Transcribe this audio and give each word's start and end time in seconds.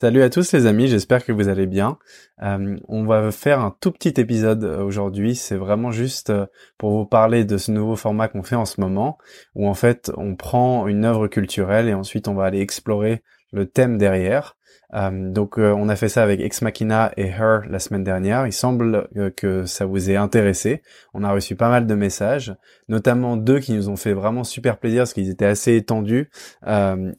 Salut 0.00 0.22
à 0.22 0.30
tous 0.30 0.52
les 0.52 0.66
amis, 0.66 0.86
j'espère 0.86 1.24
que 1.24 1.32
vous 1.32 1.48
allez 1.48 1.66
bien. 1.66 1.98
Euh, 2.44 2.76
on 2.86 3.04
va 3.04 3.32
faire 3.32 3.58
un 3.58 3.74
tout 3.80 3.90
petit 3.90 4.20
épisode 4.20 4.62
euh, 4.62 4.80
aujourd'hui, 4.80 5.34
c'est 5.34 5.56
vraiment 5.56 5.90
juste 5.90 6.30
euh, 6.30 6.46
pour 6.76 6.92
vous 6.92 7.04
parler 7.04 7.44
de 7.44 7.56
ce 7.56 7.72
nouveau 7.72 7.96
format 7.96 8.28
qu'on 8.28 8.44
fait 8.44 8.54
en 8.54 8.64
ce 8.64 8.80
moment, 8.80 9.18
où 9.56 9.66
en 9.66 9.74
fait 9.74 10.12
on 10.16 10.36
prend 10.36 10.86
une 10.86 11.04
œuvre 11.04 11.26
culturelle 11.26 11.88
et 11.88 11.94
ensuite 11.94 12.28
on 12.28 12.34
va 12.34 12.44
aller 12.44 12.60
explorer 12.60 13.24
le 13.52 13.66
thème 13.66 13.98
derrière. 13.98 14.56
Euh, 14.94 15.30
donc 15.30 15.58
euh, 15.58 15.72
on 15.72 15.90
a 15.90 15.96
fait 15.96 16.08
ça 16.08 16.22
avec 16.22 16.40
Ex 16.40 16.62
Machina 16.62 17.12
et 17.16 17.26
Her 17.26 17.62
la 17.68 17.78
semaine 17.78 18.04
dernière. 18.04 18.46
Il 18.46 18.52
semble 18.52 19.08
euh, 19.16 19.30
que 19.30 19.66
ça 19.66 19.84
vous 19.84 20.10
ait 20.10 20.16
intéressé. 20.16 20.82
On 21.12 21.24
a 21.24 21.32
reçu 21.32 21.56
pas 21.56 21.68
mal 21.68 21.86
de 21.86 21.94
messages, 21.94 22.54
notamment 22.88 23.36
deux 23.36 23.60
qui 23.60 23.72
nous 23.72 23.88
ont 23.90 23.96
fait 23.96 24.14
vraiment 24.14 24.44
super 24.44 24.78
plaisir 24.78 25.00
parce 25.00 25.12
qu'ils 25.12 25.30
étaient 25.30 25.44
assez 25.44 25.76
étendus 25.76 26.30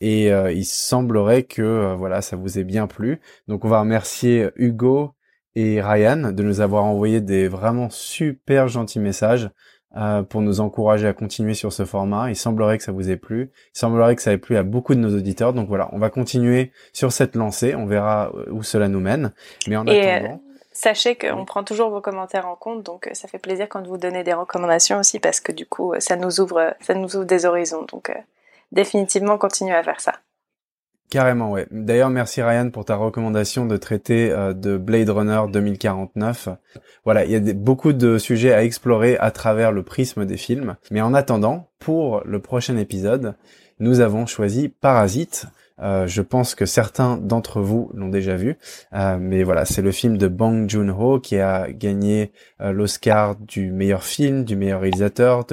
et 0.00 0.28
il 0.28 0.64
semblerait 0.64 1.44
que 1.44 1.94
voilà 1.96 2.22
ça 2.22 2.36
vous 2.36 2.58
ait 2.58 2.64
bien 2.64 2.86
plu. 2.86 3.20
Donc 3.48 3.64
on 3.64 3.68
va 3.68 3.80
remercier 3.80 4.50
Hugo 4.56 5.14
et 5.54 5.80
Ryan 5.80 6.32
de 6.32 6.42
nous 6.42 6.60
avoir 6.60 6.84
envoyé 6.84 7.20
des 7.20 7.48
vraiment 7.48 7.88
super 7.90 8.68
gentils 8.68 9.00
messages. 9.00 9.50
Euh, 9.96 10.24
pour 10.24 10.42
nous 10.42 10.58
encourager 10.58 11.06
à 11.06 11.12
continuer 11.12 11.54
sur 11.54 11.72
ce 11.72 11.84
format. 11.84 12.28
Il 12.28 12.34
semblerait 12.34 12.78
que 12.78 12.84
ça 12.84 12.90
vous 12.90 13.10
ait 13.10 13.16
plu. 13.16 13.52
Il 13.76 13.78
semblerait 13.78 14.16
que 14.16 14.22
ça 14.22 14.32
ait 14.32 14.38
plu 14.38 14.56
à 14.56 14.64
beaucoup 14.64 14.92
de 14.96 14.98
nos 14.98 15.16
auditeurs. 15.16 15.52
Donc 15.52 15.68
voilà, 15.68 15.88
on 15.92 15.98
va 15.98 16.10
continuer 16.10 16.72
sur 16.92 17.12
cette 17.12 17.36
lancée. 17.36 17.76
On 17.76 17.86
verra 17.86 18.32
euh, 18.34 18.50
où 18.50 18.64
cela 18.64 18.88
nous 18.88 18.98
mène. 18.98 19.32
Mais 19.68 19.76
en 19.76 19.86
Et 19.86 20.10
attendant... 20.10 20.34
Euh, 20.34 20.56
sachez 20.72 21.14
qu'on 21.14 21.44
prend 21.44 21.62
toujours 21.62 21.90
vos 21.90 22.00
commentaires 22.00 22.48
en 22.48 22.56
compte, 22.56 22.82
donc 22.82 23.08
ça 23.12 23.28
fait 23.28 23.38
plaisir 23.38 23.68
quand 23.68 23.86
vous 23.86 23.96
donnez 23.96 24.24
des 24.24 24.32
recommandations 24.32 24.98
aussi, 24.98 25.20
parce 25.20 25.38
que 25.38 25.52
du 25.52 25.64
coup, 25.64 25.94
ça 26.00 26.16
nous 26.16 26.40
ouvre, 26.40 26.74
ça 26.80 26.94
nous 26.94 27.14
ouvre 27.14 27.24
des 27.24 27.46
horizons. 27.46 27.86
Donc 27.92 28.10
définitivement, 28.72 29.38
continuez 29.38 29.76
à 29.76 29.84
faire 29.84 30.00
ça. 30.00 30.14
Carrément, 31.10 31.52
ouais. 31.52 31.66
D'ailleurs, 31.70 32.10
merci 32.10 32.42
Ryan 32.42 32.70
pour 32.70 32.84
ta 32.84 32.96
recommandation 32.96 33.66
de 33.66 33.76
traiter 33.76 34.30
euh, 34.32 34.52
de 34.52 34.76
Blade 34.76 35.10
Runner 35.10 35.42
2049. 35.52 36.48
Voilà, 37.04 37.24
il 37.24 37.30
y 37.30 37.36
a 37.36 37.52
beaucoup 37.52 37.92
de 37.92 38.18
sujets 38.18 38.52
à 38.52 38.64
explorer 38.64 39.16
à 39.18 39.30
travers 39.30 39.70
le 39.70 39.82
prisme 39.82 40.24
des 40.24 40.36
films. 40.36 40.76
Mais 40.90 41.00
en 41.00 41.14
attendant, 41.14 41.68
pour 41.78 42.22
le 42.24 42.40
prochain 42.40 42.76
épisode, 42.76 43.34
nous 43.78 44.00
avons 44.00 44.26
choisi 44.26 44.68
Parasite. 44.68 45.46
Euh, 45.80 46.06
je 46.06 46.22
pense 46.22 46.54
que 46.54 46.66
certains 46.66 47.16
d'entre 47.16 47.60
vous 47.60 47.90
l'ont 47.94 48.08
déjà 48.08 48.36
vu, 48.36 48.56
euh, 48.92 49.16
mais 49.20 49.42
voilà, 49.42 49.64
c'est 49.64 49.82
le 49.82 49.90
film 49.90 50.16
de 50.16 50.28
Bong 50.28 50.70
Joon-ho 50.70 51.18
qui 51.18 51.38
a 51.38 51.70
gagné 51.70 52.30
l'Oscar 52.60 53.34
du 53.34 53.72
meilleur 53.72 54.04
film, 54.04 54.44
du 54.44 54.54
meilleur 54.54 54.80
réalisateur, 54.80 55.44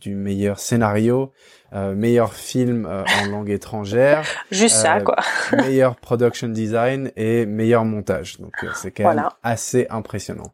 du 0.00 0.14
meilleur 0.14 0.58
scénario, 0.58 1.32
euh, 1.74 1.94
meilleur 1.94 2.32
film 2.32 2.86
euh, 2.86 3.04
en 3.22 3.30
langue 3.30 3.50
étrangère. 3.50 4.24
Juste 4.50 4.76
ça, 4.76 4.96
euh, 4.96 5.00
quoi. 5.00 5.16
meilleur 5.52 5.96
production 5.96 6.48
design 6.48 7.10
et 7.14 7.44
meilleur 7.44 7.84
montage. 7.84 8.40
Donc 8.40 8.54
c'est 8.74 8.90
quand 8.90 9.14
même 9.14 9.28
assez 9.42 9.86
impressionnant. 9.90 10.52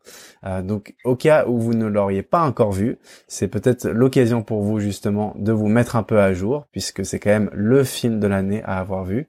donc 0.62 0.94
au 1.04 1.14
cas 1.14 1.46
où 1.46 1.60
vous 1.60 1.74
ne 1.74 1.86
l'auriez 1.86 2.22
pas 2.22 2.42
encore 2.42 2.72
vu, 2.72 2.98
c'est 3.28 3.48
peut-être 3.48 3.88
l'occasion 3.88 4.42
pour 4.42 4.62
vous 4.62 4.80
justement 4.80 5.34
de 5.36 5.52
vous 5.52 5.68
mettre 5.68 5.94
un 5.94 6.02
peu 6.02 6.18
à 6.20 6.32
jour, 6.32 6.66
puisque 6.72 7.04
c'est 7.04 7.20
quand 7.20 7.30
même 7.30 7.50
le 7.52 7.84
film 7.84 8.18
de 8.18 8.26
l'année 8.26 8.62
à 8.64 8.80
avoir 8.80 9.04
vu. 9.04 9.28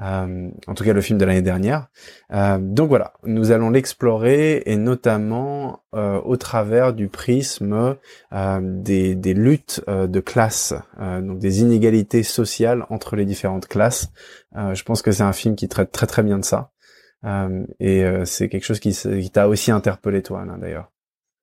Euh, 0.00 0.48
en 0.66 0.74
tout 0.74 0.84
cas 0.84 0.92
le 0.92 1.00
film 1.00 1.18
de 1.18 1.24
l'année 1.24 1.42
dernière. 1.42 1.88
Euh, 2.32 2.58
donc 2.60 2.88
voilà, 2.88 3.12
nous 3.24 3.50
allons 3.50 3.70
l'explorer 3.70 4.62
et 4.66 4.76
notamment 4.76 5.82
euh, 5.94 6.20
au 6.24 6.36
travers 6.36 6.94
du 6.94 7.08
prisme 7.08 7.96
des, 8.32 9.14
des, 9.14 9.34
luttes 9.34 9.82
de 9.86 10.20
classe, 10.20 10.74
donc 10.98 11.38
des 11.38 11.60
inégalités 11.60 12.22
sociales 12.22 12.86
entre 12.88 13.16
les 13.16 13.24
différentes 13.24 13.66
classes. 13.66 14.10
je 14.54 14.82
pense 14.82 15.02
que 15.02 15.12
c'est 15.12 15.22
un 15.22 15.32
film 15.32 15.56
qui 15.56 15.68
traite 15.68 15.92
très 15.92 16.06
très 16.06 16.22
bien 16.22 16.38
de 16.38 16.44
ça. 16.44 16.70
et 17.80 18.04
c'est 18.24 18.48
quelque 18.48 18.64
chose 18.64 18.80
qui, 18.80 18.92
qui 18.92 19.30
t'a 19.30 19.48
aussi 19.48 19.70
interpellé 19.70 20.22
toi, 20.22 20.44
d'ailleurs. 20.58 20.91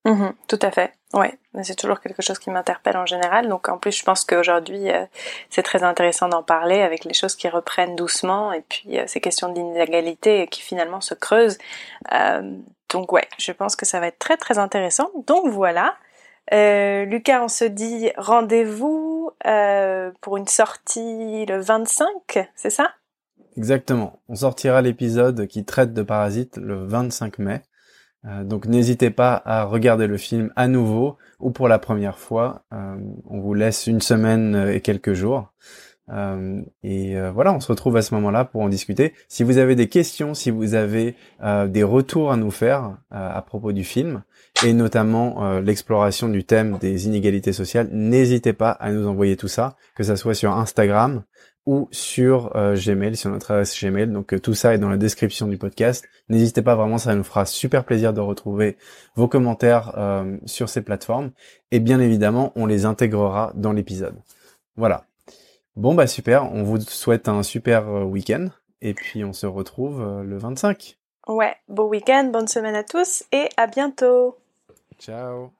Mhm, 0.09 0.33
tout 0.47 0.57
à 0.63 0.71
fait. 0.71 0.91
Ouais, 1.13 1.37
c'est 1.61 1.75
toujours 1.75 1.99
quelque 1.99 2.23
chose 2.23 2.39
qui 2.39 2.49
m'interpelle 2.49 2.97
en 2.97 3.05
général. 3.05 3.47
Donc 3.47 3.69
en 3.69 3.77
plus, 3.77 3.91
je 3.95 4.03
pense 4.03 4.25
qu'aujourd'hui, 4.25 4.89
euh, 4.89 5.05
c'est 5.51 5.61
très 5.61 5.83
intéressant 5.83 6.27
d'en 6.29 6.41
parler 6.41 6.81
avec 6.81 7.05
les 7.05 7.13
choses 7.13 7.35
qui 7.35 7.47
reprennent 7.47 7.95
doucement 7.95 8.51
et 8.51 8.61
puis 8.67 8.97
euh, 8.97 9.03
ces 9.05 9.21
questions 9.21 9.51
d'inégalité 9.53 10.47
qui 10.47 10.61
finalement 10.61 10.99
se 10.99 11.13
creusent. 11.13 11.59
Euh, 12.11 12.57
donc 12.91 13.11
ouais, 13.11 13.27
je 13.37 13.51
pense 13.51 13.75
que 13.75 13.85
ça 13.85 13.99
va 13.99 14.07
être 14.07 14.17
très 14.17 14.37
très 14.37 14.57
intéressant. 14.57 15.11
Donc 15.27 15.47
voilà. 15.47 15.95
Lucas, 16.51 17.43
on 17.43 17.47
se 17.47 17.65
dit 17.65 18.11
rendez-vous 18.17 19.31
pour 20.21 20.37
une 20.37 20.47
sortie 20.47 21.45
le 21.45 21.59
25, 21.59 22.49
c'est 22.55 22.71
ça? 22.71 22.93
Exactement. 23.55 24.19
On 24.29 24.35
sortira 24.35 24.81
l'épisode 24.81 25.45
qui 25.45 25.65
traite 25.65 25.93
de 25.93 26.01
Parasite 26.01 26.57
le 26.57 26.87
25 26.87 27.37
mai. 27.37 27.61
Euh, 28.25 28.43
donc 28.43 28.65
n'hésitez 28.65 29.11
pas 29.11 29.41
à 29.45 29.63
regarder 29.63 30.07
le 30.07 30.17
film 30.17 30.51
à 30.55 30.67
nouveau 30.67 31.17
ou 31.39 31.51
pour 31.51 31.67
la 31.67 31.79
première 31.79 32.17
fois. 32.17 32.63
Euh, 32.73 32.97
on 33.29 33.39
vous 33.39 33.53
laisse 33.53 33.87
une 33.87 34.01
semaine 34.01 34.55
euh, 34.55 34.73
et 34.73 34.81
quelques 34.81 35.13
jours. 35.13 35.53
Et 36.83 37.15
voilà, 37.33 37.53
on 37.53 37.59
se 37.59 37.67
retrouve 37.67 37.97
à 37.97 38.01
ce 38.01 38.13
moment-là 38.15 38.45
pour 38.45 38.61
en 38.61 38.69
discuter. 38.69 39.13
Si 39.27 39.43
vous 39.43 39.57
avez 39.57 39.75
des 39.75 39.87
questions, 39.87 40.33
si 40.33 40.49
vous 40.49 40.73
avez 40.73 41.15
des 41.67 41.83
retours 41.83 42.31
à 42.31 42.37
nous 42.37 42.51
faire 42.51 42.97
à 43.11 43.41
propos 43.41 43.71
du 43.71 43.83
film, 43.83 44.23
et 44.65 44.73
notamment 44.73 45.59
l'exploration 45.59 46.27
du 46.29 46.43
thème 46.43 46.77
des 46.79 47.07
inégalités 47.07 47.53
sociales, 47.53 47.89
n'hésitez 47.91 48.53
pas 48.53 48.71
à 48.71 48.91
nous 48.91 49.07
envoyer 49.07 49.37
tout 49.37 49.47
ça, 49.47 49.75
que 49.95 50.03
ça 50.03 50.15
soit 50.15 50.33
sur 50.33 50.51
Instagram, 50.51 51.23
ou 51.69 51.87
sur 51.91 52.55
euh, 52.55 52.75
Gmail, 52.75 53.15
sur 53.15 53.29
notre 53.29 53.51
adresse 53.51 53.79
Gmail. 53.79 54.07
Donc 54.07 54.33
euh, 54.33 54.39
tout 54.39 54.55
ça 54.55 54.73
est 54.73 54.79
dans 54.79 54.89
la 54.89 54.97
description 54.97 55.47
du 55.47 55.59
podcast. 55.59 56.03
N'hésitez 56.27 56.63
pas 56.63 56.75
vraiment, 56.75 56.97
ça 56.97 57.13
nous 57.13 57.23
fera 57.23 57.45
super 57.45 57.85
plaisir 57.85 58.11
de 58.11 58.21
retrouver 58.21 58.75
vos 59.15 59.27
commentaires 59.27 59.93
euh, 59.95 60.37
sur 60.45 60.67
ces 60.67 60.81
plateformes. 60.81 61.29
Et 61.69 61.79
bien 61.79 61.99
évidemment, 61.99 62.51
on 62.55 62.65
les 62.65 62.85
intégrera 62.85 63.51
dans 63.55 63.71
l'épisode. 63.71 64.15
Voilà. 64.77 65.08
Bon 65.75 65.93
bah 65.93 66.07
super, 66.07 66.51
on 66.51 66.63
vous 66.63 66.79
souhaite 66.81 67.27
un 67.27 67.43
super 67.43 67.87
week-end. 68.05 68.47
Et 68.81 68.93
puis 68.93 69.23
on 69.23 69.33
se 69.33 69.45
retrouve 69.45 70.23
le 70.23 70.37
25. 70.37 70.97
Ouais, 71.27 71.55
beau 71.67 71.87
week-end, 71.87 72.29
bonne 72.31 72.47
semaine 72.47 72.75
à 72.75 72.83
tous 72.83 73.23
et 73.31 73.49
à 73.57 73.67
bientôt. 73.67 74.37
Ciao. 74.99 75.51